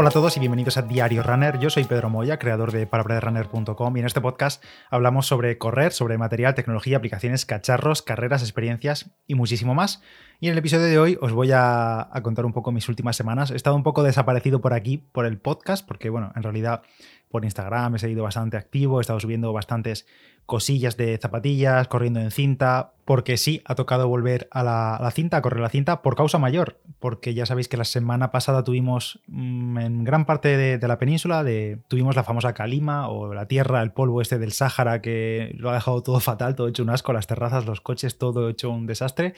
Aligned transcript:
Hola 0.00 0.10
a 0.10 0.12
todos 0.12 0.36
y 0.36 0.38
bienvenidos 0.38 0.76
a 0.76 0.82
Diario 0.82 1.24
Runner. 1.24 1.58
Yo 1.58 1.70
soy 1.70 1.82
Pedro 1.82 2.08
Moya, 2.08 2.38
creador 2.38 2.70
de 2.70 2.86
paraprederunner.com 2.86 3.96
y 3.96 3.98
en 3.98 4.06
este 4.06 4.20
podcast 4.20 4.64
hablamos 4.90 5.26
sobre 5.26 5.58
correr, 5.58 5.92
sobre 5.92 6.16
material, 6.18 6.54
tecnología, 6.54 6.98
aplicaciones, 6.98 7.44
cacharros, 7.44 8.02
carreras, 8.02 8.42
experiencias 8.42 9.10
y 9.26 9.34
muchísimo 9.34 9.74
más. 9.74 10.00
Y 10.38 10.46
en 10.46 10.52
el 10.52 10.58
episodio 10.58 10.84
de 10.84 11.00
hoy 11.00 11.18
os 11.20 11.32
voy 11.32 11.50
a 11.52 12.08
contar 12.22 12.46
un 12.46 12.52
poco 12.52 12.70
mis 12.70 12.88
últimas 12.88 13.16
semanas. 13.16 13.50
He 13.50 13.56
estado 13.56 13.74
un 13.74 13.82
poco 13.82 14.04
desaparecido 14.04 14.60
por 14.60 14.72
aquí, 14.72 14.98
por 14.98 15.26
el 15.26 15.36
podcast, 15.36 15.84
porque 15.84 16.10
bueno, 16.10 16.30
en 16.36 16.44
realidad 16.44 16.82
por 17.30 17.44
Instagram 17.44 17.96
he 17.96 17.98
seguido 17.98 18.22
bastante 18.22 18.56
activo, 18.56 18.98
he 18.98 19.02
estado 19.02 19.20
subiendo 19.20 19.52
bastantes 19.52 20.06
cosillas 20.48 20.96
de 20.96 21.18
zapatillas, 21.18 21.88
corriendo 21.88 22.20
en 22.20 22.30
cinta, 22.30 22.92
porque 23.04 23.36
sí, 23.36 23.60
ha 23.66 23.74
tocado 23.74 24.08
volver 24.08 24.48
a 24.50 24.62
la, 24.62 25.10
cinta, 25.10 25.36
a 25.36 25.42
correr 25.42 25.60
la 25.60 25.68
cinta, 25.68 26.00
por 26.00 26.16
causa 26.16 26.38
mayor, 26.38 26.80
porque 27.00 27.34
ya 27.34 27.44
sabéis 27.44 27.68
que 27.68 27.76
la 27.76 27.84
semana 27.84 28.30
pasada 28.30 28.64
tuvimos 28.64 29.20
mm, 29.26 29.78
en 29.78 30.04
gran 30.04 30.24
parte 30.24 30.56
de, 30.56 30.88
la 30.88 30.98
península, 30.98 31.44
de, 31.44 31.80
tuvimos 31.88 32.16
la 32.16 32.24
famosa 32.24 32.54
calima 32.54 33.08
o 33.08 33.34
la 33.34 33.46
tierra, 33.46 33.82
el 33.82 33.92
polvo 33.92 34.22
este 34.22 34.38
del 34.38 34.52
Sáhara 34.52 35.02
que 35.02 35.54
lo 35.58 35.68
ha 35.68 35.74
dejado 35.74 36.02
todo 36.02 36.18
fatal, 36.18 36.54
todo 36.54 36.68
hecho 36.68 36.82
un 36.82 36.90
asco, 36.90 37.12
las 37.12 37.26
terrazas, 37.26 37.66
los 37.66 37.82
coches, 37.82 38.16
todo 38.16 38.48
hecho 38.48 38.70
un 38.70 38.86
desastre. 38.86 39.34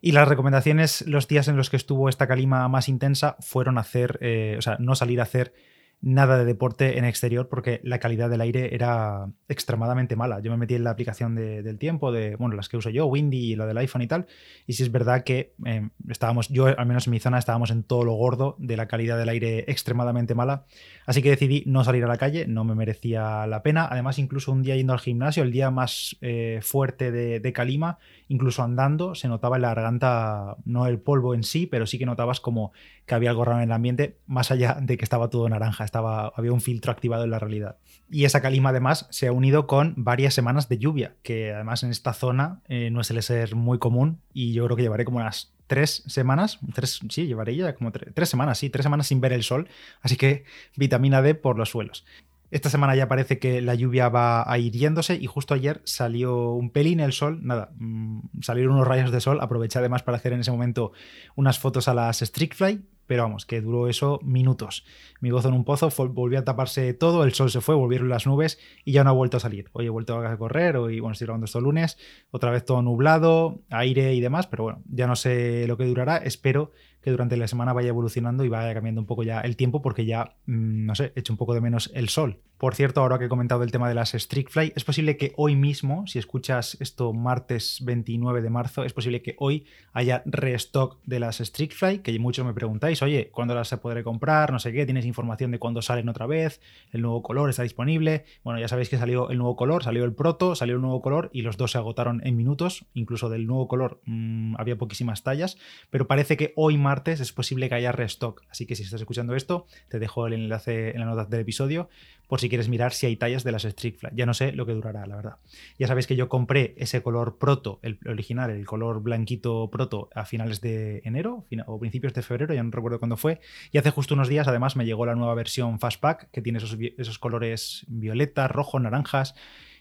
Y 0.00 0.12
las 0.12 0.26
recomendaciones, 0.26 1.06
los 1.06 1.28
días 1.28 1.48
en 1.48 1.56
los 1.56 1.68
que 1.68 1.76
estuvo 1.76 2.08
esta 2.08 2.26
calima 2.26 2.66
más 2.68 2.88
intensa, 2.88 3.36
fueron 3.40 3.76
hacer, 3.76 4.18
eh, 4.22 4.54
o 4.58 4.62
sea, 4.62 4.76
no 4.78 4.94
salir 4.94 5.20
a 5.20 5.24
hacer 5.24 5.52
nada 6.00 6.38
de 6.38 6.44
deporte 6.44 6.98
en 6.98 7.04
exterior 7.04 7.48
porque 7.48 7.80
la 7.82 7.98
calidad 7.98 8.30
del 8.30 8.40
aire 8.40 8.74
era 8.74 9.28
extremadamente 9.48 10.14
mala. 10.14 10.40
Yo 10.40 10.50
me 10.50 10.56
metí 10.56 10.74
en 10.74 10.84
la 10.84 10.90
aplicación 10.90 11.34
del 11.34 11.78
tiempo, 11.78 12.12
de 12.12 12.36
bueno, 12.36 12.54
las 12.54 12.68
que 12.68 12.76
uso 12.76 12.90
yo, 12.90 13.06
Windy 13.06 13.52
y 13.52 13.56
la 13.56 13.66
del 13.66 13.78
iPhone 13.78 14.02
y 14.02 14.06
tal, 14.06 14.26
y 14.66 14.74
si 14.74 14.82
es 14.82 14.92
verdad 14.92 15.24
que 15.24 15.54
eh, 15.64 15.88
estábamos, 16.08 16.48
yo 16.48 16.66
al 16.66 16.86
menos 16.86 17.06
en 17.06 17.12
mi 17.12 17.20
zona 17.20 17.38
estábamos 17.38 17.70
en 17.70 17.82
todo 17.82 18.04
lo 18.04 18.12
gordo 18.14 18.56
de 18.58 18.76
la 18.76 18.86
calidad 18.86 19.18
del 19.18 19.28
aire 19.28 19.64
extremadamente 19.68 20.34
mala, 20.34 20.64
así 21.06 21.22
que 21.22 21.30
decidí 21.30 21.64
no 21.66 21.82
salir 21.82 22.04
a 22.04 22.08
la 22.08 22.18
calle, 22.18 22.46
no 22.46 22.64
me 22.64 22.74
merecía 22.74 23.46
la 23.46 23.62
pena. 23.62 23.88
Además, 23.90 24.18
incluso 24.18 24.52
un 24.52 24.62
día 24.62 24.76
yendo 24.76 24.92
al 24.92 25.00
gimnasio, 25.00 25.42
el 25.42 25.50
día 25.50 25.70
más 25.70 26.16
eh, 26.20 26.60
fuerte 26.62 27.10
de, 27.10 27.40
de 27.40 27.52
Calima, 27.52 27.98
incluso 28.28 28.62
andando, 28.62 29.14
se 29.14 29.28
notaba 29.28 29.56
en 29.56 29.62
la 29.62 29.68
garganta, 29.68 30.56
no 30.64 30.86
el 30.86 30.98
polvo 30.98 31.34
en 31.34 31.42
sí, 31.42 31.66
pero 31.66 31.86
sí 31.86 31.98
que 31.98 32.06
notabas 32.06 32.40
como 32.40 32.72
que 33.06 33.14
había 33.14 33.30
algo 33.30 33.44
raro 33.44 33.58
en 33.58 33.64
el 33.64 33.72
ambiente, 33.72 34.18
más 34.26 34.50
allá 34.50 34.78
de 34.80 34.96
que 34.96 35.04
estaba 35.04 35.30
todo 35.30 35.48
naranja, 35.48 35.84
estaba, 35.86 36.32
había 36.36 36.52
un 36.52 36.60
filtro 36.60 36.92
activado 36.92 37.24
en 37.24 37.30
la 37.30 37.38
realidad. 37.38 37.78
Y 38.10 38.24
esa 38.24 38.42
calima 38.42 38.68
además 38.68 39.06
se 39.10 39.26
ha 39.26 39.32
unido 39.32 39.66
con 39.66 39.94
varias 39.96 40.34
semanas 40.34 40.68
de 40.68 40.78
lluvia, 40.78 41.16
que 41.22 41.52
además 41.52 41.82
en 41.82 41.90
esta 41.90 42.12
zona 42.12 42.60
eh, 42.68 42.90
no 42.90 43.02
suele 43.02 43.22
ser 43.22 43.56
muy 43.56 43.78
común 43.78 44.20
y 44.32 44.52
yo 44.52 44.64
creo 44.66 44.76
que 44.76 44.82
llevaré 44.82 45.04
como 45.04 45.18
unas 45.18 45.54
tres 45.66 46.04
semanas, 46.06 46.60
tres, 46.74 47.00
sí, 47.08 47.26
llevaré 47.26 47.56
ya 47.56 47.74
como 47.74 47.90
tres 47.90 48.28
semanas, 48.28 48.58
sí, 48.58 48.70
tres 48.70 48.84
semanas 48.84 49.08
sin 49.08 49.20
ver 49.20 49.32
el 49.32 49.42
sol, 49.42 49.68
así 50.02 50.16
que 50.16 50.44
vitamina 50.76 51.22
D 51.22 51.34
por 51.34 51.58
los 51.58 51.70
suelos. 51.70 52.04
Esta 52.52 52.70
semana 52.70 52.94
ya 52.94 53.08
parece 53.08 53.40
que 53.40 53.60
la 53.60 53.74
lluvia 53.74 54.08
va 54.08 54.50
a 54.50 54.58
ir 54.58 54.72
yéndose 54.72 55.16
y 55.16 55.26
justo 55.26 55.54
ayer 55.54 55.82
salió 55.84 56.52
un 56.52 56.70
pelín 56.70 57.00
el 57.00 57.12
sol, 57.12 57.40
nada, 57.42 57.72
mm, 57.76 58.20
salieron 58.40 58.74
unos 58.74 58.86
rayos 58.86 59.10
de 59.10 59.20
sol, 59.20 59.40
aproveché 59.40 59.80
además 59.80 60.04
para 60.04 60.18
hacer 60.18 60.32
en 60.32 60.40
ese 60.40 60.52
momento 60.52 60.92
unas 61.34 61.58
fotos 61.58 61.88
a 61.88 61.94
las 61.94 62.22
Fly 62.54 62.84
pero 63.06 63.22
vamos, 63.22 63.46
que 63.46 63.60
duró 63.60 63.88
eso 63.88 64.20
minutos. 64.22 64.84
Mi 65.20 65.30
gozo 65.30 65.48
en 65.48 65.54
un 65.54 65.64
pozo, 65.64 65.90
volvió 66.08 66.38
a 66.38 66.44
taparse 66.44 66.94
todo, 66.94 67.24
el 67.24 67.32
sol 67.32 67.50
se 67.50 67.60
fue, 67.60 67.74
volvieron 67.74 68.08
las 68.08 68.26
nubes 68.26 68.58
y 68.84 68.92
ya 68.92 69.04
no 69.04 69.10
ha 69.10 69.12
vuelto 69.12 69.36
a 69.36 69.40
salir. 69.40 69.70
Hoy 69.72 69.86
he 69.86 69.90
vuelto 69.90 70.18
a 70.18 70.36
correr, 70.36 70.76
hoy, 70.76 71.00
bueno, 71.00 71.12
estoy 71.12 71.26
grabando 71.26 71.46
esto 71.46 71.60
lunes, 71.60 71.98
otra 72.30 72.50
vez 72.50 72.64
todo 72.64 72.82
nublado, 72.82 73.60
aire 73.70 74.14
y 74.14 74.20
demás, 74.20 74.46
pero 74.46 74.64
bueno, 74.64 74.82
ya 74.90 75.06
no 75.06 75.16
sé 75.16 75.66
lo 75.66 75.76
que 75.76 75.84
durará, 75.84 76.18
espero 76.18 76.72
que 77.06 77.12
durante 77.12 77.36
la 77.36 77.46
semana 77.46 77.72
vaya 77.72 77.90
evolucionando 77.90 78.44
y 78.44 78.48
vaya 78.48 78.74
cambiando 78.74 79.00
un 79.00 79.06
poco 79.06 79.22
ya 79.22 79.40
el 79.40 79.56
tiempo 79.56 79.80
porque 79.80 80.04
ya, 80.04 80.34
mm, 80.46 80.86
no 80.86 80.94
sé, 80.96 81.12
he 81.14 81.20
hecho 81.20 81.32
un 81.32 81.36
poco 81.36 81.54
de 81.54 81.60
menos 81.60 81.90
el 81.94 82.08
sol. 82.08 82.40
Por 82.58 82.74
cierto, 82.74 83.02
ahora 83.02 83.18
que 83.18 83.26
he 83.26 83.28
comentado 83.28 83.62
el 83.64 83.70
tema 83.70 83.86
de 83.86 83.94
las 83.94 84.12
Fly, 84.12 84.72
es 84.74 84.82
posible 84.82 85.18
que 85.18 85.34
hoy 85.36 85.54
mismo, 85.54 86.06
si 86.06 86.18
escuchas 86.18 86.78
esto 86.80 87.12
martes 87.12 87.80
29 87.84 88.40
de 88.40 88.48
marzo, 88.48 88.84
es 88.84 88.94
posible 88.94 89.20
que 89.20 89.36
hoy 89.38 89.66
haya 89.92 90.22
restock 90.24 90.98
de 91.04 91.20
las 91.20 91.42
Fly, 91.50 91.98
que 91.98 92.18
muchos 92.18 92.46
me 92.46 92.54
preguntáis, 92.54 93.02
oye, 93.02 93.28
¿cuándo 93.30 93.54
las 93.54 93.68
se 93.68 93.76
podré 93.76 94.02
comprar? 94.02 94.52
No 94.52 94.58
sé 94.58 94.72
qué, 94.72 94.86
tienes 94.86 95.04
información 95.04 95.50
de 95.50 95.58
cuándo 95.58 95.82
salen 95.82 96.08
otra 96.08 96.24
vez, 96.24 96.62
el 96.92 97.02
nuevo 97.02 97.22
color 97.22 97.50
está 97.50 97.62
disponible. 97.62 98.24
Bueno, 98.42 98.58
ya 98.58 98.68
sabéis 98.68 98.88
que 98.88 98.96
salió 98.96 99.28
el 99.28 99.36
nuevo 99.36 99.54
color, 99.54 99.84
salió 99.84 100.04
el 100.04 100.14
proto, 100.14 100.54
salió 100.54 100.76
el 100.76 100.80
nuevo 100.80 101.02
color 101.02 101.28
y 101.34 101.42
los 101.42 101.58
dos 101.58 101.72
se 101.72 101.78
agotaron 101.78 102.22
en 102.24 102.38
minutos, 102.38 102.86
incluso 102.94 103.28
del 103.28 103.46
nuevo 103.46 103.68
color 103.68 104.00
mm, 104.06 104.54
había 104.56 104.78
poquísimas 104.78 105.22
tallas, 105.22 105.58
pero 105.90 106.06
parece 106.06 106.38
que 106.38 106.54
hoy 106.56 106.78
martes 106.78 107.20
es 107.20 107.34
posible 107.34 107.68
que 107.68 107.74
haya 107.74 107.92
restock. 107.92 108.44
Así 108.48 108.64
que 108.64 108.76
si 108.76 108.82
estás 108.82 109.02
escuchando 109.02 109.34
esto, 109.34 109.66
te 109.90 109.98
dejo 109.98 110.26
el 110.26 110.32
enlace 110.32 110.92
en 110.92 111.00
la 111.00 111.04
nota 111.04 111.26
del 111.26 111.40
episodio 111.40 111.90
por 112.26 112.40
si 112.40 112.48
quieres 112.48 112.68
mirar 112.68 112.92
si 112.92 113.06
hay 113.06 113.16
tallas 113.16 113.44
de 113.44 113.52
las 113.52 113.64
Street 113.64 113.96
Fly. 113.98 114.10
Ya 114.14 114.26
no 114.26 114.34
sé 114.34 114.52
lo 114.52 114.66
que 114.66 114.72
durará, 114.72 115.06
la 115.06 115.16
verdad. 115.16 115.36
Ya 115.78 115.86
sabéis 115.86 116.06
que 116.06 116.16
yo 116.16 116.28
compré 116.28 116.74
ese 116.76 117.02
color 117.02 117.38
proto, 117.38 117.78
el 117.82 117.98
original, 118.06 118.50
el 118.50 118.66
color 118.66 119.02
blanquito 119.02 119.70
proto, 119.70 120.10
a 120.14 120.24
finales 120.24 120.60
de 120.60 121.02
enero 121.04 121.46
o 121.66 121.78
principios 121.78 122.14
de 122.14 122.22
febrero, 122.22 122.54
ya 122.54 122.62
no 122.62 122.70
recuerdo 122.70 122.98
cuándo 122.98 123.16
fue. 123.16 123.40
Y 123.72 123.78
hace 123.78 123.90
justo 123.90 124.14
unos 124.14 124.28
días, 124.28 124.48
además, 124.48 124.76
me 124.76 124.84
llegó 124.84 125.06
la 125.06 125.14
nueva 125.14 125.34
versión 125.34 125.78
Fastpack, 125.78 126.30
que 126.30 126.42
tiene 126.42 126.58
esos, 126.58 126.76
esos 126.98 127.18
colores 127.18 127.84
violeta, 127.88 128.48
rojo, 128.48 128.78
naranjas 128.78 129.34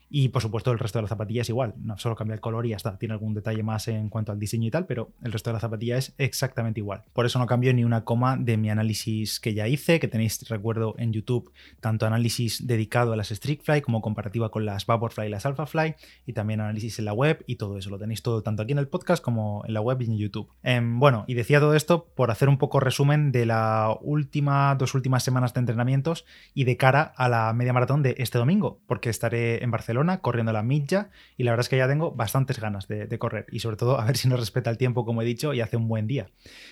y 0.09 0.29
por 0.29 0.41
supuesto 0.41 0.71
el 0.71 0.79
resto 0.79 0.99
de 0.99 1.03
la 1.03 1.09
zapatilla 1.09 1.41
es 1.41 1.49
igual, 1.49 1.73
no 1.77 1.97
solo 1.97 2.15
cambia 2.15 2.35
el 2.35 2.41
color 2.41 2.65
y 2.65 2.69
ya 2.69 2.75
está, 2.75 2.97
tiene 2.97 3.13
algún 3.13 3.33
detalle 3.33 3.63
más 3.63 3.87
en 3.87 4.09
cuanto 4.09 4.31
al 4.31 4.39
diseño 4.39 4.67
y 4.67 4.71
tal, 4.71 4.85
pero 4.85 5.11
el 5.23 5.31
resto 5.31 5.49
de 5.49 5.55
la 5.55 5.59
zapatilla 5.59 5.97
es 5.97 6.13
exactamente 6.17 6.79
igual. 6.79 7.03
Por 7.13 7.25
eso 7.25 7.39
no 7.39 7.47
cambio 7.47 7.73
ni 7.73 7.83
una 7.83 8.03
coma 8.03 8.37
de 8.37 8.57
mi 8.57 8.69
análisis 8.69 9.39
que 9.39 9.53
ya 9.53 9.67
hice, 9.67 9.99
que 9.99 10.07
tenéis, 10.07 10.47
recuerdo, 10.49 10.95
en 10.97 11.11
YouTube, 11.11 11.51
tanto 11.79 12.05
análisis 12.05 12.65
dedicado 12.65 13.13
a 13.13 13.15
las 13.15 13.31
Fly 13.63 13.81
como 13.81 14.01
comparativa 14.01 14.49
con 14.49 14.65
las 14.65 14.85
Vaporfly 14.85 15.27
y 15.27 15.29
las 15.29 15.45
Alphafly, 15.45 15.95
y 16.25 16.33
también 16.33 16.61
análisis 16.61 16.99
en 16.99 17.05
la 17.05 17.13
web 17.13 17.43
y 17.47 17.55
todo 17.55 17.77
eso. 17.77 17.89
Lo 17.89 17.99
tenéis 17.99 18.21
todo 18.21 18.41
tanto 18.41 18.63
aquí 18.63 18.71
en 18.71 18.79
el 18.79 18.87
podcast 18.87 19.23
como 19.23 19.63
en 19.65 19.73
la 19.73 19.81
web 19.81 20.01
y 20.01 20.05
en 20.05 20.17
YouTube. 20.17 20.49
Em, 20.63 20.99
bueno, 20.99 21.25
y 21.27 21.33
decía 21.33 21.59
todo 21.59 21.75
esto 21.75 22.07
por 22.15 22.31
hacer 22.31 22.49
un 22.49 22.57
poco 22.57 22.79
resumen 22.79 23.31
de 23.31 23.45
la 23.45 23.95
última, 24.01 24.75
dos 24.75 24.95
últimas 24.95 25.23
semanas 25.23 25.53
de 25.53 25.59
entrenamientos 25.59 26.25
y 26.53 26.63
de 26.63 26.77
cara 26.77 27.13
a 27.15 27.29
la 27.29 27.53
media 27.53 27.73
maratón 27.73 28.03
de 28.03 28.15
este 28.17 28.37
domingo, 28.37 28.79
porque 28.87 29.09
estaré 29.09 29.63
en 29.63 29.71
Barcelona 29.71 29.94
corriendo 30.21 30.53
la 30.53 30.63
milla 30.63 31.09
y 31.37 31.43
la 31.43 31.51
verdad 31.51 31.65
es 31.65 31.69
que 31.69 31.77
ya 31.77 31.87
tengo 31.87 32.11
bastantes 32.11 32.59
ganas 32.59 32.87
de, 32.87 33.17
correr 33.19 33.45
y 33.51 33.59
sobre 33.59 33.77
todo 33.77 33.99
a 33.99 34.05
ver 34.05 34.17
si 34.17 34.27
nos 34.27 34.39
respeta 34.39 34.69
el 34.69 34.77
tiempo 34.77 35.05
como 35.05 35.21
he 35.21 35.25
dicho 35.25 35.53
y 35.53 35.61
hace 35.61 35.77
un 35.77 35.87
buen 35.87 36.07
día. 36.07 36.27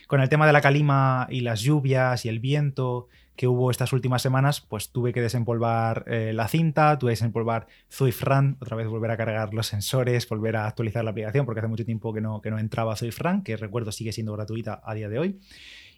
Con 0.08 0.22
el 0.22 0.30
tema 0.30 0.48
de 0.48 0.54
la 0.54 0.62
calima 0.62 1.28
y 1.30 1.42
las 1.42 1.62
lluvias 1.62 2.26
y 2.26 2.30
el 2.30 2.40
viento 2.40 3.08
que 3.36 3.48
hubo 3.48 3.72
estas 3.72 3.94
últimas 3.94 4.22
semanas, 4.22 4.62
pues 4.62 4.92
tuve 4.92 5.12
que 5.12 5.22
desempolvar 5.22 6.04
eh, 6.08 6.34
la 6.36 6.48
cinta, 6.48 7.00
tuve 7.00 7.10
que 7.10 7.14
desempolvar 7.14 7.66
Zwift 7.92 8.22
Run, 8.22 8.58
otra 8.60 8.78
vez 8.78 8.88
volver 8.88 9.10
a 9.10 9.18
cargar 9.18 9.54
los 9.56 9.66
sensores, 9.66 10.30
volver 10.30 10.56
a 10.56 10.68
actualizar 10.68 11.04
la 11.04 11.12
aplicación, 11.12 11.46
porque 11.46 11.60
hace 11.60 11.68
mucho 11.68 11.84
tiempo 11.84 12.14
que 12.14 12.22
no, 12.22 12.42
que 12.42 12.52
no 12.52 12.60
entraba 12.60 12.96
Zwift 12.96 13.20
Run, 13.20 13.42
que 13.42 13.58
recuerdo 13.58 13.92
sigue 13.92 14.12
siendo 14.12 14.34
gratuita 14.34 14.82
a 14.84 14.94
día 14.94 15.10
de 15.10 15.18
hoy 15.18 15.40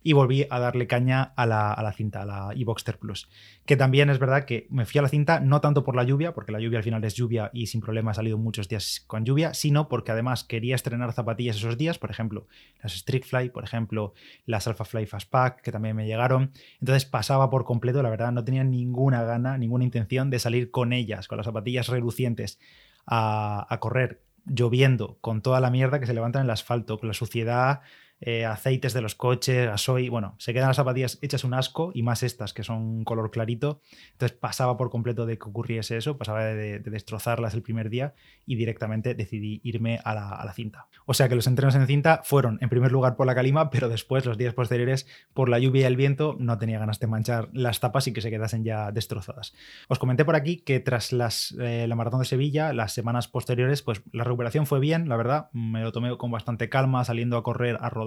y 0.05 0.13
volví 0.13 0.45
a 0.51 0.59
darle 0.59 0.85
caña 0.85 1.33
a 1.35 1.47
la, 1.47 1.93
cinta, 1.97 2.21
a 2.21 2.25
la 2.25 2.53
eBoxster 2.55 2.99
Plus. 2.99 3.27
Que 3.65 3.75
también 3.75 4.11
es 4.11 4.19
verdad 4.19 4.45
que 4.45 4.67
me 4.69 4.85
fui 4.85 4.99
a 4.99 5.01
la 5.01 5.09
cinta 5.09 5.39
no 5.39 5.61
tanto 5.61 5.83
por 5.83 5.95
la 5.95 6.03
lluvia, 6.03 6.31
porque 6.35 6.51
la 6.51 6.59
lluvia 6.59 6.77
al 6.77 6.83
final 6.83 7.03
es 7.03 7.15
lluvia 7.15 7.49
y 7.53 7.65
sin 7.65 7.81
problema 7.81 8.11
ha 8.11 8.13
salido 8.13 8.37
muchos 8.37 8.69
días 8.69 9.03
con 9.07 9.25
lluvia, 9.25 9.55
sino 9.55 9.89
porque 9.89 10.11
además 10.11 10.43
quería 10.43 10.75
estrenar 10.75 11.11
zapatillas 11.11 11.55
esos 11.55 11.75
días, 11.75 11.97
por 11.97 12.11
ejemplo, 12.11 12.45
las 12.83 12.93
Streetfly, 12.93 13.49
por 13.49 13.63
ejemplo, 13.63 14.13
las 14.45 14.67
Alphafly 14.67 15.07
Fastpack, 15.07 15.61
que 15.61 15.71
también 15.71 15.95
me 15.95 16.05
llegaron. 16.05 16.51
Entonces 16.79 17.05
pasaba 17.05 17.49
por 17.49 17.65
completo, 17.65 18.03
la 18.03 18.11
verdad, 18.11 18.31
no 18.31 18.43
tenía 18.45 18.63
ninguna 18.63 19.23
gana, 19.23 19.57
ninguna 19.57 19.85
intención 19.85 20.29
de 20.29 20.37
salir 20.37 20.69
con 20.69 20.93
ellas, 20.93 21.27
con 21.27 21.37
las 21.37 21.45
zapatillas 21.45 21.87
relucientes, 21.87 22.59
a, 23.07 23.65
a 23.67 23.79
correr 23.79 24.21
lloviendo, 24.45 25.17
con 25.21 25.41
toda 25.41 25.59
la 25.59 25.71
mierda 25.71 25.99
que 25.99 26.05
se 26.05 26.13
levanta 26.13 26.37
en 26.37 26.45
el 26.45 26.51
asfalto, 26.51 26.99
con 26.99 27.07
la 27.07 27.15
suciedad 27.15 27.81
eh, 28.21 28.45
aceites 28.45 28.93
de 28.93 29.01
los 29.01 29.13
coches, 29.13 29.67
gasoil, 29.67 30.09
bueno, 30.09 30.35
se 30.39 30.53
quedan 30.53 30.69
las 30.69 30.77
zapatillas 30.77 31.19
hechas 31.21 31.43
un 31.43 31.53
asco 31.53 31.91
y 31.93 32.01
más 32.01 32.23
estas 32.23 32.53
que 32.53 32.63
son 32.63 33.03
color 33.03 33.29
clarito. 33.29 33.81
Entonces 34.13 34.37
pasaba 34.37 34.77
por 34.77 34.89
completo 34.89 35.25
de 35.25 35.37
que 35.37 35.49
ocurriese 35.49 35.97
eso, 35.97 36.17
pasaba 36.17 36.45
de, 36.45 36.79
destrozarlas 36.79 37.53
el 37.53 37.61
primer 37.61 37.89
día 37.89 38.13
y 38.45 38.55
directamente 38.55 39.15
decidí 39.15 39.59
irme 39.63 39.99
a 40.03 40.15
la, 40.15 40.53
cinta. 40.53 40.87
O 41.05 41.13
sea 41.13 41.27
que 41.27 41.35
los 41.35 41.47
entrenos 41.47 41.75
en 41.75 41.85
cinta 41.87 42.21
fueron 42.23 42.57
en 42.61 42.69
primer 42.69 42.91
lugar 42.91 43.17
por 43.17 43.27
la 43.27 43.35
calima, 43.35 43.69
pero 43.69 43.89
después, 43.89 44.25
los 44.25 44.37
días 44.37 44.53
posteriores, 44.53 45.07
por 45.33 45.49
la 45.49 45.59
lluvia 45.59 45.81
y 45.81 45.85
el 45.85 45.97
viento, 45.97 46.37
no 46.39 46.57
tenía 46.57 46.79
ganas 46.79 46.99
de 46.99 47.07
manchar 47.07 47.49
las 47.51 47.81
tapas 47.81 48.07
y 48.07 48.13
que 48.13 48.21
se 48.21 48.29
quedasen 48.29 48.63
ya 48.63 48.91
destrozadas. 48.91 49.53
Os 49.89 49.99
comenté 49.99 50.23
por 50.23 50.35
aquí 50.35 50.57
que 50.57 50.79
tras 50.79 51.11
eh, 51.59 51.85
la 51.87 51.95
maratón 51.95 52.21
de 52.21 52.25
Sevilla, 52.25 52.71
las 52.71 52.93
semanas 52.93 53.27
posteriores, 53.27 53.81
pues 53.81 54.01
la 54.13 54.23
recuperación 54.23 54.65
fue 54.65 54.79
bien, 54.79 55.09
la 55.09 55.17
verdad, 55.17 55.49
me 55.51 55.81
lo 55.81 55.91
tomé 55.91 56.15
con 56.17 56.31
bastante 56.31 56.69
calma, 56.69 57.03
saliendo 57.03 57.37
a 57.37 57.43
correr, 57.43 57.77
a 57.81 57.89
rodar 57.89 58.04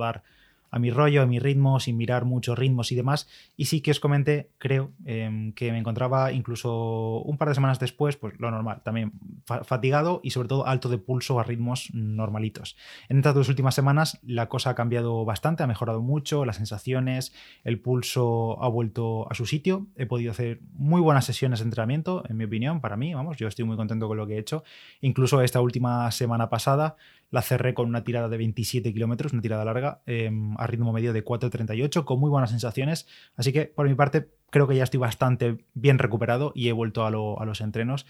a 0.71 0.79
mi 0.79 0.91
rollo, 0.91 1.23
a 1.23 1.27
mi 1.27 1.39
ritmo, 1.39 1.81
sin 1.81 1.97
mirar 1.97 2.25
muchos 2.25 2.59
ritmos 2.59 2.93
y 2.93 2.95
demás. 2.95 3.29
Y 3.57 3.67
sí 3.67 3.81
que 3.81 3.91
os 3.91 4.01
comenté, 4.01 4.51
creo, 4.59 4.93
em, 5.05 5.53
que 5.53 5.73
me 5.73 5.79
encontraba 5.79 6.33
incluso 6.33 7.21
un 7.23 7.39
par 7.39 7.49
de 7.49 7.55
semanas 7.55 7.79
después, 7.79 8.17
pues 8.17 8.39
lo 8.39 8.51
normal, 8.51 8.83
también 8.85 9.13
fatigado 9.47 10.21
y 10.23 10.31
sobre 10.31 10.49
todo 10.49 10.67
alto 10.67 10.89
de 10.89 10.99
pulso 10.99 11.41
a 11.41 11.43
ritmos 11.43 11.91
normalitos. 11.95 12.77
En 13.09 13.19
estas 13.19 13.35
dos 13.35 13.49
últimas 13.49 13.75
semanas 13.75 14.19
la 14.23 14.49
cosa 14.49 14.71
ha 14.71 14.75
cambiado 14.75 15.25
bastante, 15.25 15.63
ha 15.63 15.67
mejorado 15.67 16.03
mucho, 16.03 16.45
las 16.45 16.57
sensaciones, 16.57 17.33
el 17.65 17.81
pulso 17.81 18.63
ha 18.63 18.69
vuelto 18.69 19.31
a 19.31 19.35
su 19.35 19.47
sitio. 19.47 19.87
He 19.97 20.07
podido 20.07 20.33
hacer 20.33 20.61
muy 20.75 21.01
buenas 21.01 21.25
sesiones 21.25 21.61
de 21.61 21.65
entrenamiento, 21.65 22.25
en 22.29 22.37
mi 22.37 22.45
opinión, 22.45 22.81
para 22.81 22.97
mí, 22.97 23.15
vamos, 23.15 23.37
yo 23.39 23.49
estoy 23.49 23.65
muy 23.65 23.77
contento 23.77 24.07
con 24.09 24.17
lo 24.17 24.27
que 24.27 24.35
he 24.35 24.39
hecho. 24.39 24.65
Incluso 25.01 25.41
esta 25.41 25.61
última 25.61 26.11
semana 26.11 26.51
pasada 26.51 26.97
la 27.31 27.43
cerré 27.43 27.75
con 27.75 27.89
una 27.89 28.05
tirada 28.05 28.29
de 28.29 28.37
27 28.37 28.93
kilómetros, 28.93 29.33
una 29.33 29.43
tirada 29.43 29.65
larga, 29.65 30.03
em, 30.07 30.55
a 30.59 30.67
ritmo 30.67 30.93
medio 30.93 31.13
de 31.13 31.25
4.38, 31.25 32.05
con 32.05 32.21
muy 32.21 32.31
buenas 32.31 32.51
sensaciones. 32.51 33.07
Así 33.37 33.53
que 33.53 33.67
por 33.67 33.89
mi 33.89 33.95
parte 33.95 34.31
creo 34.51 34.67
que 34.67 34.77
ya 34.77 34.85
estoy 34.85 35.01
bastante 35.01 35.65
bien 35.75 35.99
recuperado 35.99 36.53
y 36.55 36.69
he 36.69 36.73
vuelto 36.73 37.05
a, 37.05 37.09
a 37.09 37.45
los 37.47 37.61
entrenos 37.61 38.07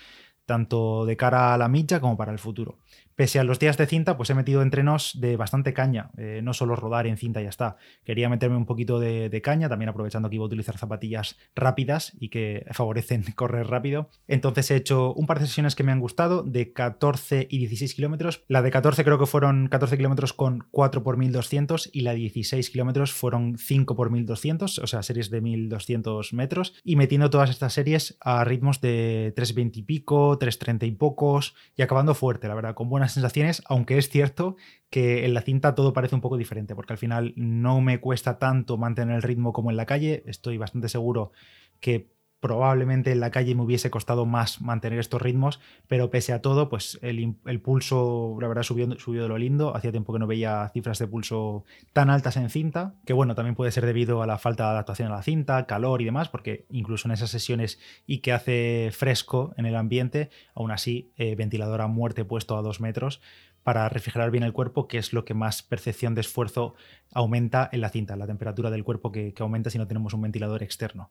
tanto 0.48 1.04
de 1.04 1.16
cara 1.16 1.52
a 1.52 1.58
la 1.58 1.68
milla 1.68 2.00
como 2.00 2.16
para 2.16 2.32
el 2.32 2.38
futuro. 2.38 2.78
Pese 3.18 3.40
a 3.40 3.44
los 3.44 3.58
días 3.58 3.76
de 3.76 3.86
cinta, 3.86 4.16
pues 4.16 4.30
he 4.30 4.34
metido 4.34 4.62
entrenos 4.62 5.18
de 5.20 5.36
bastante 5.36 5.74
caña, 5.74 6.12
eh, 6.16 6.40
no 6.40 6.54
solo 6.54 6.76
rodar 6.76 7.08
en 7.08 7.16
cinta 7.16 7.40
y 7.40 7.44
ya 7.44 7.50
está. 7.50 7.76
Quería 8.04 8.28
meterme 8.28 8.56
un 8.56 8.64
poquito 8.64 9.00
de, 9.00 9.42
caña, 9.42 9.68
también 9.68 9.88
aprovechando 9.88 10.30
que 10.30 10.36
iba 10.36 10.44
a 10.44 10.46
utilizar 10.46 10.78
zapatillas 10.78 11.36
rápidas 11.56 12.16
y 12.20 12.28
que 12.28 12.64
favorecen 12.70 13.24
correr 13.34 13.66
rápido. 13.66 14.08
Entonces 14.28 14.70
he 14.70 14.76
hecho 14.76 15.12
un 15.14 15.26
par 15.26 15.40
de 15.40 15.46
sesiones 15.46 15.74
que 15.74 15.82
me 15.82 15.90
han 15.90 15.98
gustado, 15.98 16.44
de 16.44 16.72
14 16.72 17.48
y 17.50 17.58
16 17.58 17.94
kilómetros. 17.94 18.44
La 18.46 18.62
de 18.62 18.70
14 18.70 19.02
creo 19.02 19.18
que 19.18 19.26
fueron 19.26 19.66
14 19.66 19.96
kilómetros 19.96 20.32
con 20.32 20.64
4 20.70 21.02
por 21.02 21.16
1200 21.16 21.90
y 21.92 22.02
la 22.02 22.12
de 22.12 22.18
16 22.18 22.70
kilómetros 22.70 23.12
fueron 23.12 23.58
5 23.58 23.96
por 23.96 24.10
1200, 24.12 24.78
o 24.78 24.86
sea, 24.86 25.02
series 25.02 25.28
de 25.28 25.40
1200 25.40 26.32
metros. 26.34 26.74
Y 26.84 26.94
metiendo 26.94 27.30
todas 27.30 27.50
estas 27.50 27.72
series 27.72 28.16
a 28.20 28.44
ritmos 28.44 28.80
de 28.80 29.32
320 29.34 29.80
y 29.80 29.82
pico, 29.82 30.37
3.30 30.38 30.86
y 30.86 30.92
pocos, 30.92 31.54
y 31.76 31.82
acabando 31.82 32.14
fuerte, 32.14 32.48
la 32.48 32.54
verdad, 32.54 32.74
con 32.74 32.88
buenas 32.88 33.12
sensaciones, 33.12 33.62
aunque 33.66 33.98
es 33.98 34.08
cierto 34.08 34.56
que 34.90 35.24
en 35.24 35.34
la 35.34 35.42
cinta 35.42 35.74
todo 35.74 35.92
parece 35.92 36.14
un 36.14 36.20
poco 36.20 36.36
diferente, 36.36 36.74
porque 36.74 36.92
al 36.92 36.98
final 36.98 37.32
no 37.36 37.80
me 37.80 38.00
cuesta 38.00 38.38
tanto 38.38 38.76
mantener 38.76 39.16
el 39.16 39.22
ritmo 39.22 39.52
como 39.52 39.70
en 39.70 39.76
la 39.76 39.86
calle, 39.86 40.22
estoy 40.26 40.58
bastante 40.58 40.88
seguro 40.88 41.32
que 41.80 42.17
probablemente 42.40 43.10
en 43.10 43.20
la 43.20 43.30
calle 43.30 43.54
me 43.54 43.62
hubiese 43.62 43.90
costado 43.90 44.24
más 44.24 44.60
mantener 44.60 44.98
estos 44.98 45.20
ritmos, 45.20 45.60
pero 45.88 46.10
pese 46.10 46.32
a 46.32 46.40
todo, 46.40 46.68
pues 46.68 46.98
el, 47.02 47.36
pulso, 47.60 48.36
la 48.40 48.48
verdad, 48.48 48.62
subió, 48.62 48.86
de 48.86 49.28
lo 49.28 49.38
lindo. 49.38 49.74
Hacía 49.74 49.90
tiempo 49.90 50.12
que 50.12 50.18
no 50.18 50.26
veía 50.26 50.70
cifras 50.72 50.98
de 50.98 51.08
pulso 51.08 51.64
tan 51.92 52.10
altas 52.10 52.36
en 52.36 52.48
cinta, 52.50 52.94
que 53.04 53.12
bueno, 53.12 53.34
también 53.34 53.54
puede 53.54 53.72
ser 53.72 53.86
debido 53.86 54.22
a 54.22 54.26
la 54.26 54.38
falta 54.38 54.64
de 54.64 54.70
adaptación 54.70 55.10
a 55.10 55.16
la 55.16 55.22
cinta, 55.22 55.66
calor 55.66 56.00
y 56.00 56.04
demás, 56.04 56.28
porque 56.28 56.66
incluso 56.70 57.08
en 57.08 57.12
esas 57.12 57.30
sesiones 57.30 57.80
y 58.06 58.18
que 58.18 58.32
hace 58.32 58.90
fresco 58.92 59.52
en 59.56 59.66
el 59.66 59.74
ambiente, 59.74 60.30
aún 60.54 60.70
así, 60.70 61.12
eh, 61.16 61.34
ventilador 61.34 61.80
a 61.80 61.88
muerte 61.88 62.24
puesto 62.24 62.56
a 62.56 62.62
dos 62.62 62.80
metros 62.80 63.20
para 63.64 63.88
refrigerar 63.88 64.30
bien 64.30 64.44
el 64.44 64.52
cuerpo, 64.52 64.86
que 64.88 64.96
es 64.96 65.12
lo 65.12 65.24
que 65.24 65.34
más 65.34 65.62
percepción 65.62 66.14
de 66.14 66.22
esfuerzo 66.22 66.74
aumenta 67.12 67.68
en 67.70 67.80
la 67.82 67.90
cinta, 67.90 68.16
la 68.16 68.26
temperatura 68.26 68.70
del 68.70 68.84
cuerpo 68.84 69.12
que 69.12 69.34
aumenta 69.40 69.68
si 69.68 69.76
no 69.76 69.86
tenemos 69.86 70.14
un 70.14 70.22
ventilador 70.22 70.62
externo. 70.62 71.10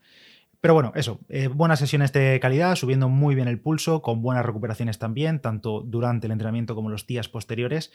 Pero 0.60 0.74
bueno, 0.74 0.92
eso, 0.96 1.20
eh, 1.30 1.48
buenas 1.48 1.80
sesiones 1.80 2.12
de 2.14 2.40
calidad, 2.42 2.76
subiendo 2.76 3.10
muy 3.10 3.36
bien 3.36 3.48
el 3.48 3.60
pulso, 3.60 4.02
con 4.02 4.22
buenas 4.22 4.46
recuperaciones 4.46 4.98
también, 4.98 5.40
tanto 5.40 5.82
durante 5.82 6.28
el 6.28 6.32
entrenamiento 6.32 6.74
como 6.74 6.90
los 6.90 7.06
días 7.06 7.30
posteriores. 7.30 7.92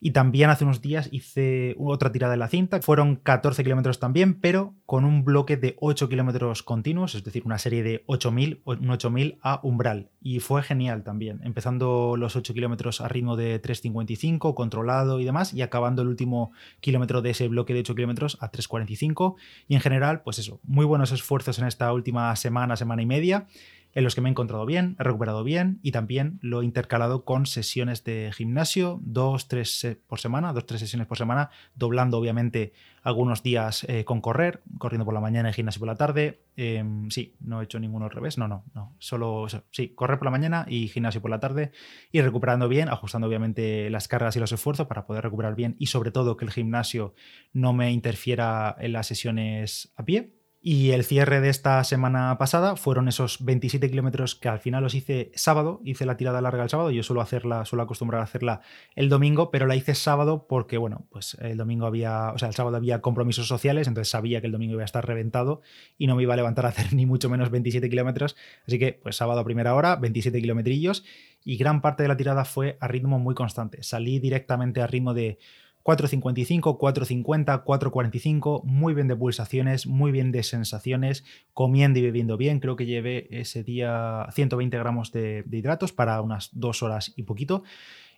Y 0.00 0.12
también 0.12 0.48
hace 0.48 0.64
unos 0.64 0.80
días 0.80 1.08
hice 1.12 1.76
otra 1.78 2.10
tirada 2.10 2.32
de 2.32 2.38
la 2.38 2.48
cinta. 2.48 2.80
Fueron 2.80 3.16
14 3.16 3.62
kilómetros 3.62 3.98
también, 3.98 4.40
pero 4.40 4.74
con 4.86 5.04
un 5.04 5.24
bloque 5.24 5.58
de 5.58 5.76
8 5.78 6.08
kilómetros 6.08 6.62
continuos, 6.62 7.14
es 7.14 7.22
decir, 7.22 7.42
una 7.44 7.58
serie 7.58 7.82
de 7.82 8.02
8000, 8.06 8.62
un 8.64 8.90
8000 8.90 9.38
a 9.42 9.60
umbral. 9.62 10.10
Y 10.22 10.40
fue 10.40 10.62
genial 10.62 11.04
también, 11.04 11.40
empezando 11.44 12.16
los 12.16 12.34
8 12.34 12.54
kilómetros 12.54 13.02
a 13.02 13.08
ritmo 13.08 13.36
de 13.36 13.60
3.55, 13.60 14.54
controlado 14.54 15.20
y 15.20 15.24
demás, 15.26 15.52
y 15.52 15.60
acabando 15.60 16.00
el 16.00 16.08
último 16.08 16.52
kilómetro 16.80 17.20
de 17.20 17.30
ese 17.30 17.48
bloque 17.48 17.74
de 17.74 17.80
8 17.80 17.94
kilómetros 17.94 18.38
a 18.40 18.50
3.45. 18.50 19.34
Y 19.68 19.74
en 19.74 19.80
general, 19.82 20.22
pues 20.22 20.38
eso, 20.38 20.60
muy 20.62 20.86
buenos 20.86 21.12
esfuerzos 21.12 21.58
en 21.58 21.66
esta 21.66 21.92
última 21.92 22.34
semana, 22.36 22.76
semana 22.76 23.02
y 23.02 23.06
media 23.06 23.46
en 23.94 24.04
los 24.04 24.14
que 24.14 24.20
me 24.20 24.28
he 24.28 24.30
encontrado 24.30 24.66
bien, 24.66 24.96
he 24.98 25.02
recuperado 25.02 25.42
bien 25.42 25.80
y 25.82 25.92
también 25.92 26.38
lo 26.42 26.62
he 26.62 26.64
intercalado 26.64 27.24
con 27.24 27.46
sesiones 27.46 28.04
de 28.04 28.30
gimnasio, 28.34 29.00
dos, 29.02 29.48
tres 29.48 29.98
por 30.06 30.20
semana, 30.20 30.52
dos, 30.52 30.66
tres 30.66 30.80
sesiones 30.80 31.08
por 31.08 31.18
semana, 31.18 31.50
doblando 31.74 32.18
obviamente 32.18 32.72
algunos 33.02 33.42
días 33.42 33.84
eh, 33.88 34.04
con 34.04 34.20
correr, 34.20 34.62
corriendo 34.78 35.04
por 35.04 35.14
la 35.14 35.20
mañana 35.20 35.50
y 35.50 35.52
gimnasio 35.52 35.80
por 35.80 35.88
la 35.88 35.96
tarde. 35.96 36.42
Em, 36.56 37.10
sí, 37.10 37.34
no 37.40 37.60
he 37.60 37.64
hecho 37.64 37.80
ninguno 37.80 38.04
al 38.04 38.10
revés, 38.10 38.38
no, 38.38 38.46
no, 38.46 38.64
no, 38.74 38.94
solo 38.98 39.46
sí, 39.70 39.88
correr 39.88 40.18
por 40.18 40.26
la 40.26 40.32
mañana 40.32 40.66
y 40.68 40.88
gimnasio 40.88 41.20
por 41.20 41.30
la 41.30 41.40
tarde 41.40 41.72
y 42.12 42.20
recuperando 42.20 42.68
bien, 42.68 42.88
ajustando 42.88 43.26
obviamente 43.26 43.90
las 43.90 44.08
cargas 44.08 44.36
y 44.36 44.40
los 44.40 44.52
esfuerzos 44.52 44.86
para 44.86 45.06
poder 45.06 45.24
recuperar 45.24 45.56
bien 45.56 45.76
y 45.78 45.86
sobre 45.86 46.10
todo 46.10 46.36
que 46.36 46.44
el 46.44 46.50
gimnasio 46.50 47.14
no 47.52 47.72
me 47.72 47.90
interfiera 47.90 48.76
en 48.78 48.92
las 48.92 49.06
sesiones 49.06 49.92
a 49.96 50.04
pie 50.04 50.39
y 50.62 50.90
el 50.90 51.04
cierre 51.04 51.40
de 51.40 51.48
esta 51.48 51.82
semana 51.84 52.36
pasada 52.36 52.76
fueron 52.76 53.08
esos 53.08 53.42
27 53.42 53.88
kilómetros 53.88 54.34
que 54.34 54.48
al 54.48 54.58
final 54.58 54.82
los 54.82 54.94
hice 54.94 55.32
sábado, 55.34 55.80
hice 55.84 56.04
la 56.04 56.18
tirada 56.18 56.42
larga 56.42 56.62
el 56.62 56.68
sábado, 56.68 56.90
yo 56.90 57.02
suelo 57.02 57.22
hacerla, 57.22 57.64
suelo 57.64 57.82
acostumbrar 57.82 58.20
a 58.20 58.24
hacerla 58.24 58.60
el 58.94 59.08
domingo, 59.08 59.50
pero 59.50 59.66
la 59.66 59.74
hice 59.74 59.94
sábado 59.94 60.46
porque, 60.46 60.76
bueno, 60.76 61.06
pues 61.08 61.34
el 61.40 61.56
domingo 61.56 61.86
había, 61.86 62.32
o 62.32 62.38
sea, 62.38 62.48
el 62.48 62.54
sábado 62.54 62.76
había 62.76 63.00
compromisos 63.00 63.48
sociales, 63.48 63.88
entonces 63.88 64.10
sabía 64.10 64.42
que 64.42 64.48
el 64.48 64.52
domingo 64.52 64.74
iba 64.74 64.82
a 64.82 64.84
estar 64.84 65.06
reventado 65.06 65.62
y 65.96 66.06
no 66.06 66.14
me 66.14 66.24
iba 66.24 66.34
a 66.34 66.36
levantar 66.36 66.66
a 66.66 66.68
hacer 66.68 66.92
ni 66.94 67.06
mucho 67.06 67.30
menos 67.30 67.50
27 67.50 67.88
kilómetros, 67.88 68.36
así 68.66 68.78
que 68.78 68.92
pues 68.92 69.16
sábado 69.16 69.40
a 69.40 69.44
primera 69.44 69.74
hora, 69.74 69.96
27 69.96 70.42
kilometrillos 70.42 71.04
y 71.42 71.56
gran 71.56 71.80
parte 71.80 72.02
de 72.02 72.08
la 72.10 72.18
tirada 72.18 72.44
fue 72.44 72.76
a 72.80 72.86
ritmo 72.86 73.18
muy 73.18 73.34
constante, 73.34 73.82
salí 73.82 74.18
directamente 74.18 74.82
a 74.82 74.86
ritmo 74.86 75.14
de 75.14 75.38
4.55, 75.82 76.78
4.50, 76.78 77.64
4.45, 77.64 78.62
muy 78.64 78.94
bien 78.94 79.08
de 79.08 79.16
pulsaciones, 79.16 79.86
muy 79.86 80.12
bien 80.12 80.32
de 80.32 80.42
sensaciones, 80.42 81.24
comiendo 81.54 81.98
y 81.98 82.02
bebiendo 82.02 82.36
bien. 82.36 82.60
Creo 82.60 82.76
que 82.76 82.86
llevé 82.86 83.28
ese 83.30 83.62
día 83.62 84.26
120 84.32 84.76
gramos 84.78 85.12
de, 85.12 85.44
hidratos 85.50 85.92
para 85.92 86.20
unas 86.20 86.50
dos 86.52 86.82
horas 86.82 87.12
y 87.16 87.22
poquito. 87.22 87.62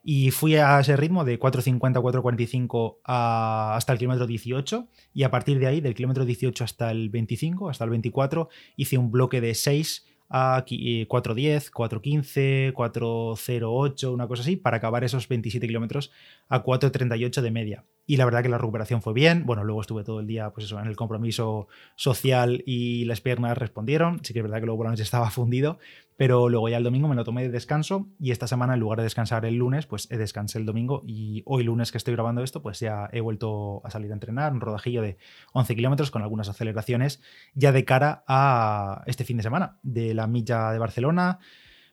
Y 0.05 0.33
fui 0.33 0.57
a 0.57 0.81
ese 0.81 0.97
ritmo 0.97 1.25
de 1.25 1.39
4.50, 1.39 1.79
4.45 1.79 2.97
hasta 3.05 3.93
el 3.93 3.99
kilómetro 4.01 4.27
18. 4.27 4.89
Y 5.15 5.23
a 5.23 5.31
partir 5.31 5.61
de 5.61 5.69
ahí, 5.69 5.81
del 5.81 5.95
kilómetro 5.95 6.25
18 6.25 6.65
hasta 6.65 6.91
el 6.91 7.09
25, 7.09 7.71
hasta 7.71 7.85
el 7.85 7.91
24, 7.91 8.49
hice 8.77 8.99
un 8.99 9.13
bloque 9.13 9.41
de 9.41 9.55
6 9.55 10.07
a 10.35 10.65
4.10, 10.65 11.71
4.15, 11.71 12.73
4.08, 12.73 14.13
una 14.13 14.27
cosa 14.27 14.41
así, 14.41 14.57
para 14.57 14.79
acabar 14.79 15.05
esos 15.05 15.29
27 15.29 15.67
kilómetros 15.67 16.11
a 16.49 16.65
4.38 16.65 17.43
de 17.43 17.51
media. 17.51 17.85
Y 18.07 18.17
la 18.17 18.25
verdad 18.25 18.43
que 18.43 18.49
la 18.49 18.59
recuperación 18.59 19.01
fue 19.01 19.13
bien. 19.13 19.45
Bueno, 19.47 19.65
luego 19.65 19.81
estuve 19.81 20.03
todo 20.05 20.21
el 20.21 20.27
día 20.27 20.51
pues 20.51 20.67
eso, 20.67 20.81
en 20.81 20.87
el 20.87 20.97
compromiso 20.97 21.69
social 21.97 22.63
y 22.67 23.05
las 23.05 23.21
piernas 23.21 23.57
respondieron. 23.57 24.25
Sí 24.25 24.33
que 24.33 24.41
es 24.41 24.43
verdad 24.43 24.59
que 24.59 24.67
luego 24.67 24.79
por 24.79 24.87
la 24.87 24.91
noche 24.91 25.03
estaba 25.05 25.31
fundido, 25.31 25.79
pero 26.17 26.49
luego 26.49 26.69
ya 26.69 26.77
el 26.77 26.85
domingo 26.85 27.09
me 27.09 27.15
lo 27.15 27.25
tomé 27.25 27.43
de 27.43 27.49
descanso 27.49 28.09
y 28.19 28.33
esta 28.33 28.47
semana 28.47 28.75
en 28.75 28.81
lugar 28.81 28.99
de 28.99 29.05
descansar 29.05 29.45
el 29.45 29.55
lunes, 29.55 29.87
pues 29.87 30.11
he 30.11 30.19
descansé 30.19 30.59
el 30.59 30.67
domingo 30.67 31.03
y 31.07 31.43
hoy 31.47 31.63
lunes 31.63 31.93
que 31.93 31.99
estoy 31.99 32.15
grabando 32.15 32.43
esto, 32.43 32.63
pues 32.63 32.81
ya 32.81 33.09
he 33.13 33.21
vuelto 33.21 33.85
a 33.85 33.91
salir 33.91 34.11
a 34.11 34.15
entrenar, 34.15 34.53
un 34.53 34.61
rodajillo 34.61 35.03
de 35.03 35.17
11 35.53 35.75
kilómetros 35.75 36.11
con 36.11 36.23
algunas 36.23 36.49
aceleraciones 36.49 37.23
ya 37.55 37.73
de 37.73 37.85
cara 37.85 38.25
a 38.27 39.03
este 39.07 39.25
fin 39.25 39.37
de 39.37 39.43
semana 39.43 39.79
de 39.83 40.15
la 40.15 40.27
milla 40.27 40.73
de 40.73 40.79
Barcelona 40.79 41.39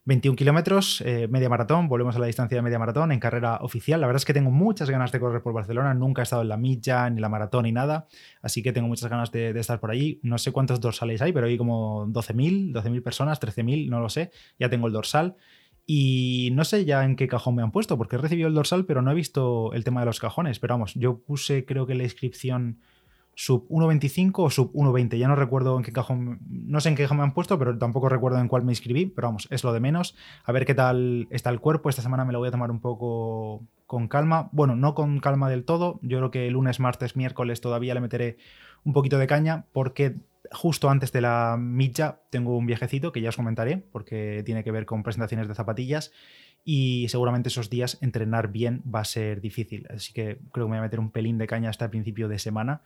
21 0.09 0.35
kilómetros, 0.35 1.01
eh, 1.01 1.27
media 1.27 1.49
maratón, 1.49 1.87
volvemos 1.87 2.15
a 2.15 2.19
la 2.19 2.25
distancia 2.25 2.55
de 2.55 2.63
media 2.63 2.79
maratón 2.79 3.11
en 3.11 3.19
carrera 3.19 3.59
oficial. 3.61 4.01
La 4.01 4.07
verdad 4.07 4.17
es 4.17 4.25
que 4.25 4.33
tengo 4.33 4.49
muchas 4.49 4.89
ganas 4.89 5.11
de 5.11 5.19
correr 5.19 5.43
por 5.43 5.53
Barcelona, 5.53 5.93
nunca 5.93 6.23
he 6.23 6.23
estado 6.23 6.41
en 6.41 6.49
la 6.49 6.57
milla, 6.57 7.07
ni 7.11 7.21
la 7.21 7.29
maratón, 7.29 7.65
ni 7.65 7.71
nada, 7.71 8.07
así 8.41 8.63
que 8.63 8.73
tengo 8.73 8.87
muchas 8.87 9.07
ganas 9.07 9.31
de, 9.31 9.51
estar 9.51 9.79
por 9.79 9.91
allí. 9.91 10.19
No 10.23 10.39
sé 10.39 10.51
cuántos 10.51 10.81
dorsales 10.81 11.21
hay, 11.21 11.31
pero 11.31 11.45
hay 11.45 11.59
como 11.59 12.07
12.000, 12.07 12.73
12.000 12.73 13.03
personas, 13.03 13.39
13.000, 13.39 13.87
no 13.87 13.99
lo 13.99 14.09
sé, 14.09 14.31
ya 14.57 14.67
tengo 14.67 14.87
el 14.87 14.93
dorsal. 14.93 15.35
Y 15.85 16.49
no 16.53 16.65
sé 16.65 16.85
ya 16.85 17.05
en 17.05 17.15
qué 17.15 17.27
cajón 17.27 17.53
me 17.53 17.61
han 17.61 17.71
puesto, 17.71 17.95
porque 17.95 18.15
he 18.15 18.19
recibido 18.19 18.47
el 18.47 18.55
dorsal, 18.55 18.85
pero 18.85 19.03
no 19.03 19.11
he 19.11 19.15
visto 19.15 19.73
el 19.73 19.83
tema 19.83 19.99
de 19.99 20.07
los 20.07 20.19
cajones. 20.19 20.57
Pero 20.57 20.73
vamos, 20.73 20.95
yo 20.95 21.19
puse 21.19 21.65
creo 21.65 21.85
que 21.85 21.93
la 21.93 22.03
inscripción 22.03 22.79
sub 23.39 23.65
1.25 23.69 24.33
o 24.39 24.49
sub 24.49 24.73
1.20. 24.73 25.17
Ya 25.17 25.29
no 25.29 25.35
recuerdo 25.37 25.77
en 25.77 25.83
qué 25.83 25.93
cajón, 25.93 26.39
no 26.49 26.81
sé 26.81 26.89
en 26.89 26.95
qué 26.95 27.03
cajón 27.03 27.19
me 27.19 27.23
han 27.23 27.33
puesto, 27.33 27.57
pero 27.57 27.77
tampoco 27.77 28.09
recuerdo 28.09 28.37
en 28.37 28.49
cuál 28.49 28.65
me 28.65 28.73
inscribí, 28.73 29.05
pero 29.05 29.29
vamos, 29.29 29.47
es 29.49 29.63
lo 29.63 29.71
de 29.71 29.79
menos. 29.79 30.17
A 30.43 30.51
ver 30.51 30.65
qué 30.65 30.75
tal 30.75 31.25
está 31.29 31.49
el 31.49 31.61
cuerpo. 31.61 31.87
Esta 31.87 32.01
semana 32.01 32.25
me 32.25 32.33
lo 32.33 32.39
voy 32.39 32.49
a 32.49 32.51
tomar 32.51 32.69
un 32.69 32.81
poco 32.81 33.65
con 33.85 34.09
calma. 34.09 34.49
Bueno, 34.51 34.75
no 34.75 34.93
con 34.93 35.21
calma 35.21 35.49
del 35.49 35.63
todo. 35.63 36.01
Yo 36.01 36.17
creo 36.17 36.31
que 36.31 36.51
lunes, 36.51 36.81
martes, 36.81 37.15
miércoles 37.15 37.61
todavía 37.61 37.93
le 37.93 38.01
meteré 38.01 38.37
un 38.83 38.91
poquito 38.91 39.17
de 39.17 39.27
caña 39.27 39.67
porque 39.71 40.17
justo 40.51 40.89
antes 40.89 41.13
de 41.13 41.21
la 41.21 41.55
milla 41.57 42.19
tengo 42.31 42.57
un 42.57 42.65
viajecito 42.65 43.13
que 43.13 43.21
ya 43.21 43.29
os 43.29 43.37
comentaré 43.37 43.77
porque 43.77 44.43
tiene 44.45 44.65
que 44.65 44.71
ver 44.71 44.85
con 44.85 45.01
presentaciones 45.01 45.47
de 45.47 45.55
zapatillas 45.55 46.11
y 46.65 47.07
seguramente 47.07 47.47
esos 47.47 47.69
días 47.69 47.99
entrenar 48.01 48.51
bien 48.51 48.83
va 48.83 48.99
a 48.99 49.05
ser 49.05 49.39
difícil. 49.39 49.87
Así 49.95 50.11
que 50.11 50.39
creo 50.51 50.65
que 50.65 50.71
me 50.71 50.75
voy 50.75 50.79
a 50.79 50.81
meter 50.81 50.99
un 50.99 51.11
pelín 51.11 51.37
de 51.37 51.47
caña 51.47 51.69
hasta 51.69 51.85
el 51.85 51.91
principio 51.91 52.27
de 52.27 52.37
semana 52.37 52.81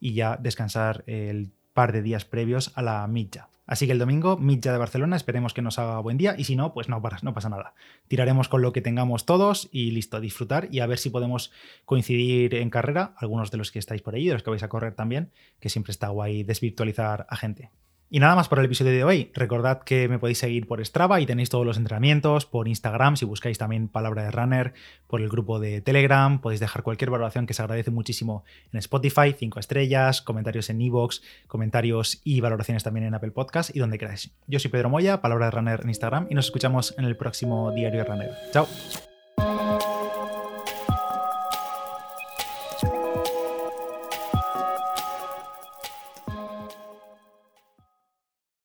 y 0.00 0.14
ya 0.14 0.36
descansar 0.36 1.04
el 1.06 1.50
par 1.72 1.92
de 1.92 2.02
días 2.02 2.24
previos 2.24 2.72
a 2.74 2.82
la 2.82 3.06
Mitja. 3.06 3.48
Así 3.68 3.84
que 3.84 3.92
el 3.92 3.98
domingo, 3.98 4.38
Mitja 4.38 4.72
de 4.72 4.78
Barcelona, 4.78 5.14
esperemos 5.14 5.52
que 5.52 5.60
nos 5.60 5.78
haga 5.78 6.00
buen 6.00 6.16
día 6.16 6.34
y 6.38 6.44
si 6.44 6.56
no, 6.56 6.72
pues 6.72 6.88
no, 6.88 7.02
no 7.22 7.34
pasa 7.34 7.48
nada. 7.50 7.74
Tiraremos 8.08 8.48
con 8.48 8.62
lo 8.62 8.72
que 8.72 8.80
tengamos 8.80 9.26
todos 9.26 9.68
y 9.70 9.90
listo, 9.90 10.20
disfrutar 10.20 10.68
y 10.72 10.80
a 10.80 10.86
ver 10.86 10.98
si 10.98 11.10
podemos 11.10 11.52
coincidir 11.84 12.54
en 12.54 12.70
carrera, 12.70 13.12
algunos 13.18 13.50
de 13.50 13.58
los 13.58 13.70
que 13.70 13.78
estáis 13.78 14.00
por 14.00 14.14
ahí, 14.14 14.26
de 14.26 14.32
los 14.32 14.42
que 14.42 14.48
vais 14.48 14.62
a 14.62 14.70
correr 14.70 14.94
también, 14.94 15.32
que 15.60 15.68
siempre 15.68 15.90
está 15.90 16.08
guay 16.08 16.44
desvirtualizar 16.44 17.26
a 17.28 17.36
gente. 17.36 17.70
Y 18.10 18.20
nada 18.20 18.34
más 18.34 18.48
por 18.48 18.58
el 18.58 18.64
episodio 18.64 18.92
de 18.92 19.04
hoy. 19.04 19.30
Recordad 19.34 19.82
que 19.82 20.08
me 20.08 20.18
podéis 20.18 20.38
seguir 20.38 20.66
por 20.66 20.84
Strava 20.84 21.20
y 21.20 21.26
tenéis 21.26 21.50
todos 21.50 21.66
los 21.66 21.76
entrenamientos, 21.76 22.46
por 22.46 22.66
Instagram, 22.66 23.16
si 23.16 23.26
buscáis 23.26 23.58
también 23.58 23.88
palabra 23.88 24.22
de 24.22 24.30
runner, 24.30 24.72
por 25.06 25.20
el 25.20 25.28
grupo 25.28 25.60
de 25.60 25.82
Telegram, 25.82 26.40
podéis 26.40 26.60
dejar 26.60 26.82
cualquier 26.82 27.10
valoración 27.10 27.46
que 27.46 27.52
se 27.52 27.62
agradece 27.62 27.90
muchísimo 27.90 28.44
en 28.72 28.78
Spotify, 28.78 29.34
5 29.38 29.60
estrellas, 29.60 30.22
comentarios 30.22 30.70
en 30.70 30.80
Evox, 30.80 31.22
comentarios 31.46 32.20
y 32.24 32.40
valoraciones 32.40 32.82
también 32.82 33.06
en 33.06 33.14
Apple 33.14 33.32
Podcast 33.32 33.74
y 33.76 33.78
donde 33.78 33.98
queráis. 33.98 34.30
Yo 34.46 34.58
soy 34.58 34.70
Pedro 34.70 34.88
Moya, 34.88 35.20
palabra 35.20 35.46
de 35.46 35.50
runner 35.50 35.80
en 35.82 35.88
Instagram 35.88 36.28
y 36.30 36.34
nos 36.34 36.46
escuchamos 36.46 36.94
en 36.96 37.04
el 37.04 37.16
próximo 37.16 37.72
diario 37.72 38.00
de 38.00 38.04
runner. 38.04 38.30
Chao. 38.52 38.66